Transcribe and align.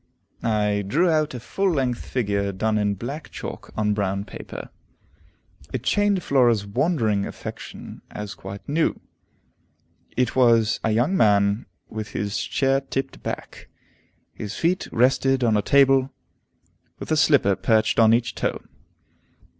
I 0.41 0.83
drew 0.87 1.11
out 1.11 1.35
a 1.35 1.39
full 1.39 1.69
length 1.73 2.03
figure 2.07 2.51
done 2.51 2.79
in 2.79 2.95
black 2.95 3.29
chalk 3.29 3.71
on 3.77 3.93
brown 3.93 4.25
paper. 4.25 4.71
It 5.73 5.83
chained 5.83 6.23
Flora's 6.23 6.65
wondering 6.65 7.27
attention 7.27 8.01
as 8.09 8.33
quite 8.33 8.67
new. 8.67 8.99
It 10.17 10.35
was 10.35 10.79
a 10.83 10.89
young 10.89 11.15
man 11.15 11.67
with 11.87 12.13
his 12.13 12.39
chair 12.39 12.81
tipped 12.81 13.21
back; 13.21 13.69
his 14.33 14.55
feet 14.57 14.87
rested 14.91 15.43
on 15.43 15.55
a 15.55 15.61
table, 15.61 16.11
with 16.97 17.11
a 17.11 17.15
slipper 17.15 17.55
perched 17.55 17.99
on 17.99 18.11
each 18.11 18.33
toe. 18.33 18.59